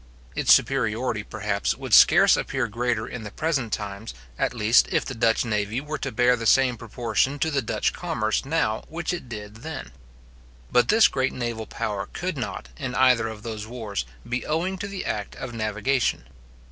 [0.35, 5.13] Its superiority, perhaps, would scarce appear greater in the present times, at least if the
[5.13, 9.29] Dutch navy were to bear the same proportion to the Dutch commerce now which it
[9.29, 9.91] did then.
[10.71, 14.87] But this great naval power could not, in either of those wars, be owing to
[14.87, 16.23] the act of navigation.